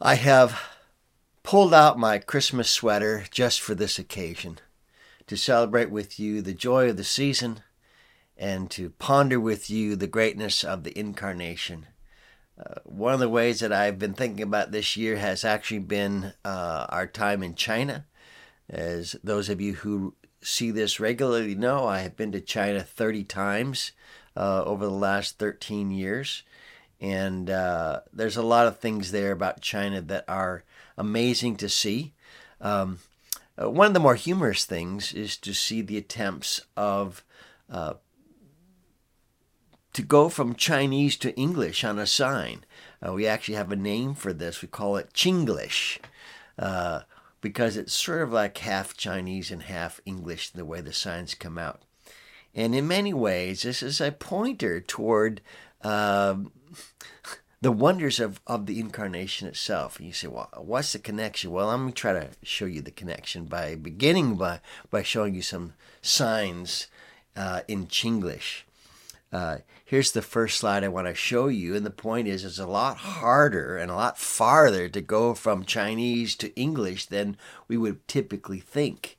[0.00, 0.60] I have
[1.42, 4.58] pulled out my Christmas sweater just for this occasion
[5.26, 7.60] to celebrate with you the joy of the season
[8.36, 11.86] and to ponder with you the greatness of the incarnation.
[12.58, 16.34] Uh, one of the ways that I've been thinking about this year has actually been
[16.44, 18.04] uh, our time in China.
[18.68, 23.24] As those of you who see this regularly know, I have been to China 30
[23.24, 23.92] times
[24.36, 26.42] uh, over the last 13 years.
[27.00, 30.64] And uh, there's a lot of things there about China that are
[30.96, 32.14] amazing to see.
[32.60, 32.98] Um,
[33.60, 37.24] uh, one of the more humorous things is to see the attempts of
[37.70, 37.94] uh,
[39.92, 42.64] to go from Chinese to English on a sign.
[43.06, 44.60] Uh, we actually have a name for this.
[44.60, 45.98] We call it Chinglish
[46.58, 47.00] uh,
[47.40, 51.56] because it's sort of like half Chinese and half English the way the signs come
[51.56, 51.80] out.
[52.54, 55.40] And in many ways, this is a pointer toward
[55.82, 56.52] um,
[57.60, 59.98] the wonders of, of the incarnation itself.
[59.98, 61.50] And you say, well, what's the connection?
[61.50, 65.34] Well, I'm going to try to show you the connection by beginning by, by showing
[65.34, 66.86] you some signs
[67.34, 68.62] uh, in Chinglish.
[69.32, 71.74] Uh, here's the first slide I want to show you.
[71.74, 75.64] And the point is, it's a lot harder and a lot farther to go from
[75.64, 77.36] Chinese to English than
[77.68, 79.16] we would typically think.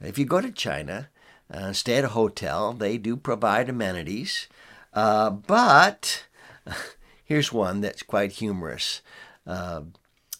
[0.00, 1.08] If you go to China,
[1.52, 4.46] uh, stay at a hotel, they do provide amenities.
[4.92, 6.24] Uh, but
[7.24, 9.02] here's one that's quite humorous.
[9.46, 9.82] Uh,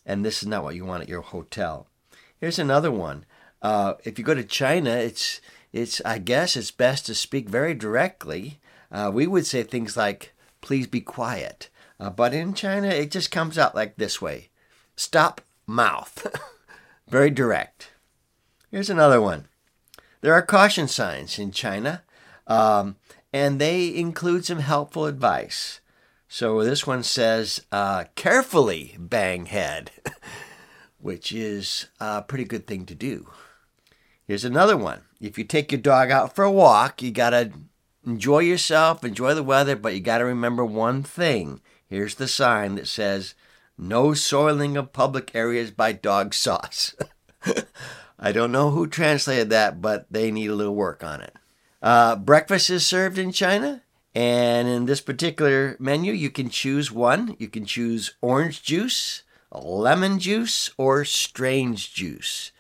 [0.05, 1.87] and this is not what you want at your hotel.
[2.41, 3.25] Here's another one.
[3.61, 5.41] Uh, if you go to China, it's
[5.73, 8.59] it's I guess it's best to speak very directly.
[8.91, 11.69] Uh, we would say things like "Please be quiet,"
[11.99, 14.49] uh, but in China, it just comes out like this way:
[14.97, 16.27] "Stop mouth."
[17.09, 17.91] very direct.
[18.71, 19.47] Here's another one.
[20.21, 22.03] There are caution signs in China.
[22.47, 22.97] Um,
[23.33, 25.81] and they include some helpful advice.
[26.29, 29.91] So this one says, uh, carefully bang head,
[31.01, 33.31] which is a pretty good thing to do.
[34.27, 35.03] Here's another one.
[35.21, 37.51] If you take your dog out for a walk, you got to
[38.07, 41.61] enjoy yourself, enjoy the weather, but you got to remember one thing.
[41.87, 43.35] Here's the sign that says,
[43.79, 46.95] no soiling of public areas by dog sauce.
[48.19, 51.35] I don't know who translated that, but they need a little work on it.
[51.81, 53.83] Uh, breakfast is served in China,
[54.15, 57.37] and in this particular menu, you can choose one.
[57.39, 59.23] You can choose orange juice,
[59.53, 62.51] lemon juice, or strange juice.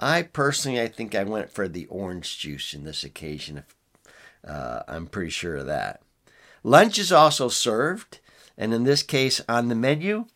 [0.00, 3.64] I personally, I think I went for the orange juice in this occasion.
[4.46, 6.02] Uh, I'm pretty sure of that.
[6.62, 8.20] Lunch is also served,
[8.56, 10.26] and in this case, on the menu,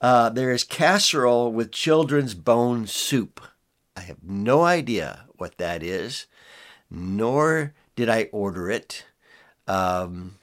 [0.00, 3.40] uh, there is casserole with children's bone soup.
[3.96, 6.26] I have no idea what that is
[6.94, 9.04] nor did I order it.
[9.66, 10.36] Um,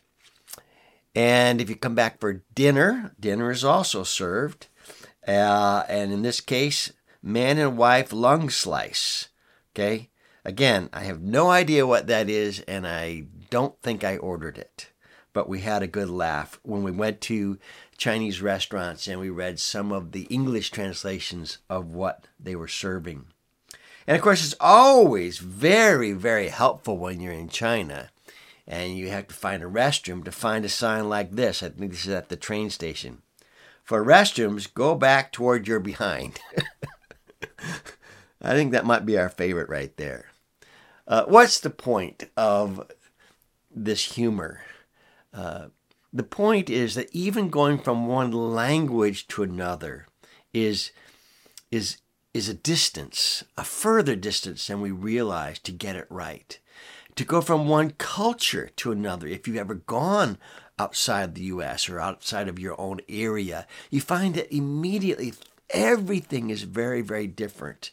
[1.15, 4.67] and if you come back for dinner, dinner is also served.
[5.27, 9.29] Uh, and in this case, man and wife lung slice.
[9.73, 10.09] Okay.
[10.43, 14.87] Again, I have no idea what that is, and I don't think I ordered it.
[15.33, 17.59] But we had a good laugh when we went to
[17.95, 23.27] Chinese restaurants and we read some of the English translations of what they were serving.
[24.11, 28.09] And of course, it's always very, very helpful when you're in China
[28.67, 31.63] and you have to find a restroom to find a sign like this.
[31.63, 33.21] I think this is at the train station.
[33.85, 36.41] For restrooms, go back toward your behind.
[38.41, 40.25] I think that might be our favorite right there.
[41.07, 42.91] Uh, what's the point of
[43.73, 44.59] this humor?
[45.33, 45.67] Uh,
[46.11, 50.07] the point is that even going from one language to another
[50.53, 50.91] is
[51.71, 51.99] is
[52.33, 56.59] is a distance, a further distance than we realize to get it right.
[57.15, 60.37] To go from one culture to another, if you've ever gone
[60.79, 65.33] outside the US or outside of your own area, you find that immediately
[65.69, 67.91] everything is very, very different.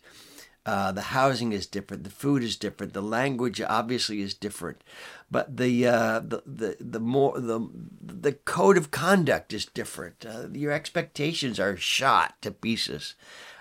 [0.64, 4.84] Uh, the housing is different, the food is different, the language obviously is different,
[5.30, 7.58] but the uh, the, the the more the
[8.02, 10.26] the code of conduct is different.
[10.28, 13.14] Uh, your expectations are shot to pieces.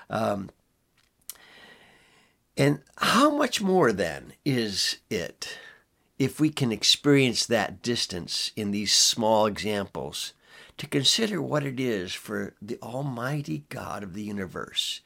[0.10, 0.50] Um,
[2.58, 5.60] and how much more then is it
[6.18, 10.34] if we can experience that distance in these small examples
[10.78, 15.02] to consider what it is for the Almighty God of the universe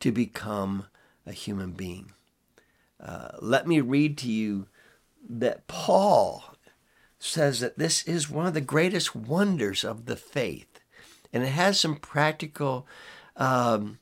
[0.00, 0.86] to become
[1.26, 2.12] a human being?
[2.98, 4.66] Uh, let me read to you
[5.28, 6.56] that Paul
[7.18, 10.80] says that this is one of the greatest wonders of the faith,
[11.32, 12.86] and it has some practical
[13.36, 13.98] um,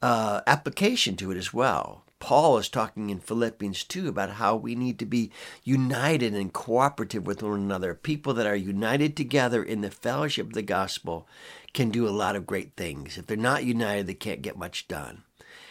[0.00, 2.04] uh, application to it as well.
[2.20, 5.32] Paul is talking in Philippians 2 about how we need to be
[5.64, 7.94] united and cooperative with one another.
[7.94, 11.26] People that are united together in the fellowship of the gospel
[11.72, 13.18] can do a lot of great things.
[13.18, 15.24] If they're not united, they can't get much done.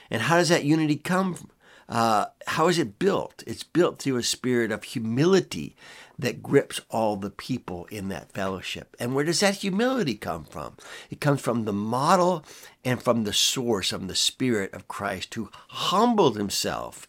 [0.09, 1.49] And how does that unity come?
[1.87, 3.43] Uh, how is it built?
[3.47, 5.75] It's built through a spirit of humility
[6.19, 8.95] that grips all the people in that fellowship.
[8.99, 10.75] And where does that humility come from?
[11.09, 12.43] It comes from the model
[12.83, 17.07] and from the source of the Spirit of Christ who humbled himself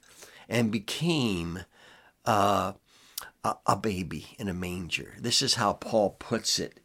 [0.49, 1.65] and became
[2.25, 2.75] uh,
[3.43, 5.15] a, a baby in a manger.
[5.19, 6.79] This is how Paul puts it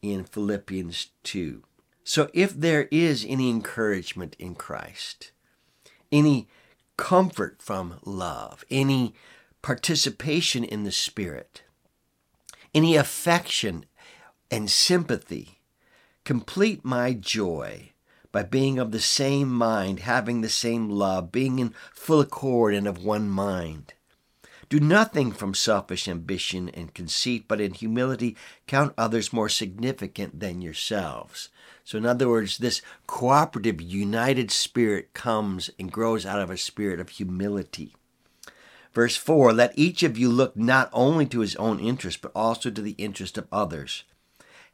[0.00, 1.64] in Philippians 2.
[2.04, 5.32] So if there is any encouragement in Christ,
[6.12, 6.48] any
[6.96, 9.14] comfort from love, any
[9.62, 11.62] participation in the Spirit,
[12.74, 13.84] any affection
[14.50, 15.60] and sympathy.
[16.24, 17.92] Complete my joy
[18.30, 22.88] by being of the same mind, having the same love, being in full accord and
[22.88, 23.94] of one mind.
[24.68, 28.36] Do nothing from selfish ambition and conceit, but in humility
[28.66, 31.50] count others more significant than yourselves.
[31.84, 37.00] So, in other words, this cooperative, united spirit comes and grows out of a spirit
[37.00, 37.94] of humility.
[38.92, 42.70] Verse 4 Let each of you look not only to his own interest, but also
[42.70, 44.04] to the interest of others.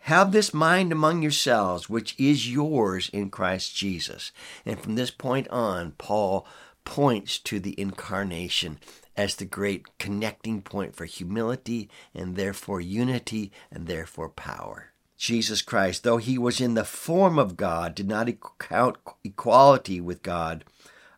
[0.03, 4.33] Have this mind among yourselves, which is yours in Christ Jesus.
[4.65, 6.47] And from this point on, Paul
[6.85, 8.79] points to the incarnation
[9.17, 14.93] as the great connecting point for humility and therefore unity and therefore power.
[15.17, 18.29] Jesus Christ, though he was in the form of God, did not
[18.61, 20.65] count equality with God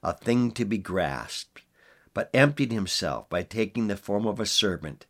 [0.02, 1.60] a thing to be grasped
[2.14, 5.06] but emptied himself by taking the form of a servant,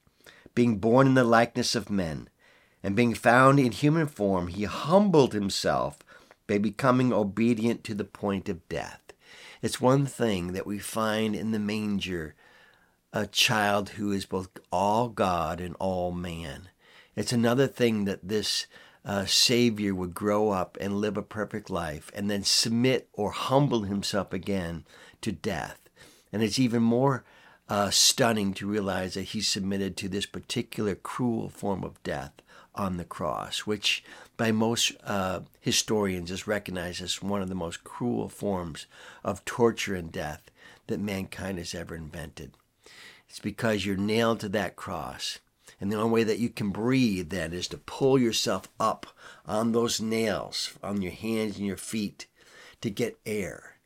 [0.54, 2.28] being born in the likeness of men,
[2.82, 5.98] and being found in human form, he humbled himself
[6.46, 9.00] by becoming obedient to the point of death.
[9.62, 12.34] It's one thing that we find in the manger
[13.12, 16.68] a child who is both all God and all man.
[17.16, 18.66] It's another thing that this
[19.04, 23.82] uh, Savior would grow up and live a perfect life and then submit or humble
[23.82, 24.84] himself again
[25.22, 25.89] to death.
[26.32, 27.24] And it's even more
[27.68, 32.32] uh, stunning to realize that he submitted to this particular cruel form of death
[32.74, 34.02] on the cross, which
[34.36, 38.86] by most uh, historians is recognized as one of the most cruel forms
[39.22, 40.50] of torture and death
[40.86, 42.52] that mankind has ever invented.
[43.28, 45.38] It's because you're nailed to that cross.
[45.80, 49.06] And the only way that you can breathe then is to pull yourself up
[49.46, 52.26] on those nails, on your hands and your feet,
[52.80, 53.76] to get air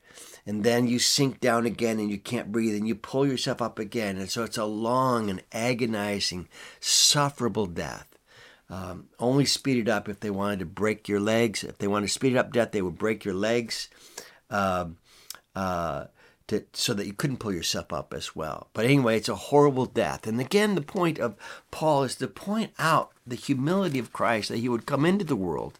[0.46, 3.78] and then you sink down again and you can't breathe and you pull yourself up
[3.78, 4.18] again.
[4.18, 6.48] And so it's a long and agonizing,
[6.80, 8.06] sufferable death.
[8.68, 11.64] Um, only speed it up if they wanted to break your legs.
[11.64, 13.88] If they wanted to speed it up death, they would break your legs
[14.50, 14.86] uh,
[15.54, 16.06] uh,
[16.48, 18.68] to, so that you couldn't pull yourself up as well.
[18.74, 20.26] But anyway, it's a horrible death.
[20.26, 21.36] And again, the point of
[21.70, 25.36] Paul is to point out the humility of Christ that he would come into the
[25.36, 25.78] world,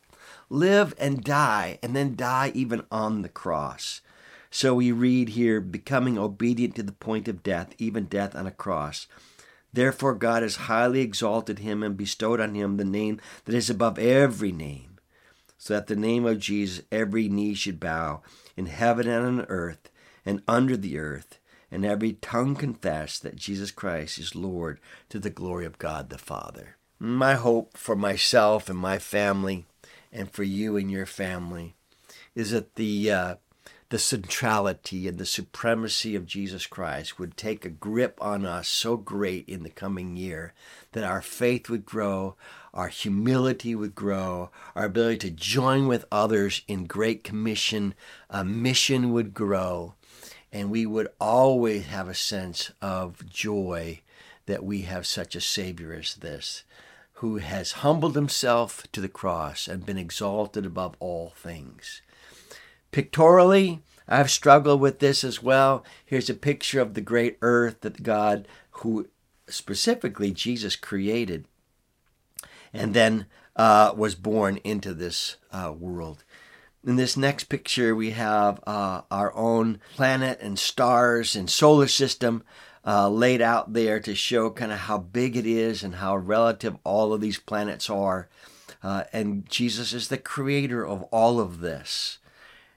[0.49, 4.01] live and die, and then die even on the cross.
[4.55, 8.53] So we read here, becoming obedient to the point of death, even death on a
[8.53, 9.09] cross.
[9.73, 13.99] Therefore, God has highly exalted him and bestowed on him the name that is above
[13.99, 15.01] every name,
[15.59, 18.23] so that the name of Jesus every knee should bow,
[18.57, 19.91] in heaven and on earth
[20.25, 24.79] and under the earth, and every tongue confess that Jesus Christ is Lord
[25.09, 26.77] to the glory of God the Father.
[27.01, 29.67] My hope for myself and my family,
[30.13, 31.75] and for you and your family,
[32.37, 33.35] is that the uh,
[33.91, 38.97] the centrality and the supremacy of Jesus Christ would take a grip on us so
[38.97, 40.53] great in the coming year
[40.93, 42.35] that our faith would grow,
[42.73, 47.95] our humility would grow, our ability to join with others in Great Commission,
[48.31, 49.95] a mission would grow,
[50.53, 54.01] and we would always have a sense of joy
[54.47, 56.65] that we have such a Savior as this,
[57.15, 62.03] who has humbled himself to the cross and been exalted above all things.
[62.95, 65.85] Pictorially, I've struggled with this as well.
[66.07, 69.09] Here's a picture of the great earth that God, who
[69.49, 71.49] specifically Jesus created,
[72.73, 76.23] and then uh, was born into this uh, world.
[76.87, 82.45] In this next picture, we have uh, our own planet and stars and solar system
[82.87, 86.77] uh, laid out there to show kind of how big it is and how relative
[86.85, 88.29] all of these planets are.
[88.85, 92.19] Uh, and Jesus is the creator of all of this.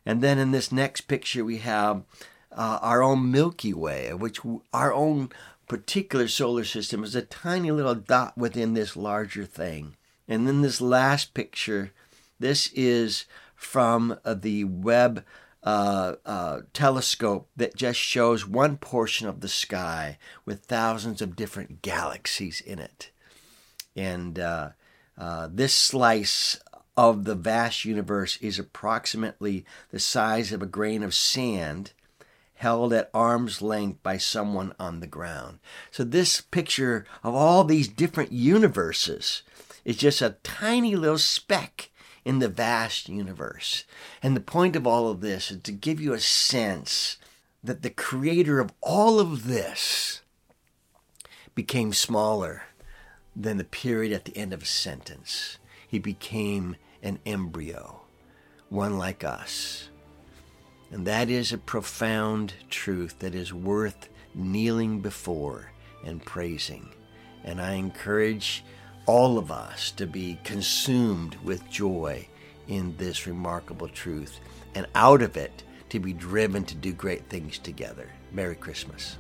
[0.08, 2.04] And then in this next picture, we have
[2.54, 4.40] uh, our own Milky Way, which
[4.72, 5.32] our own
[5.68, 9.98] particular solar system is a tiny little dot within this larger thing.
[10.26, 11.92] And then this last picture,
[12.40, 15.26] this is from uh, the Webb
[15.62, 21.82] uh, uh, telescope that just shows one portion of the sky with thousands of different
[21.82, 23.12] galaxies in it.
[23.94, 24.70] And uh,
[25.18, 26.62] uh, this slice
[26.98, 31.94] of the vast universe is approximately the size of a grain of sand
[32.56, 35.60] held at arm's length by someone on the ground.
[35.92, 39.44] So, this picture of all these different universes
[39.86, 41.92] is just a tiny little speck
[42.26, 43.86] in the vast universe.
[44.22, 47.18] And the point of all of this is to give you a sense
[47.64, 50.22] that the creator of all of this
[51.54, 52.64] became smaller
[53.36, 55.58] than the period at the end of a sentence.
[55.88, 58.02] He became an embryo,
[58.70, 59.90] one like us.
[60.92, 65.72] And that is a profound truth that is worth kneeling before
[66.06, 66.90] and praising.
[67.44, 68.64] And I encourage
[69.06, 72.28] all of us to be consumed with joy
[72.68, 74.40] in this remarkable truth,
[74.76, 78.10] and out of it to be driven to do great things together.
[78.32, 79.18] Merry Christmas.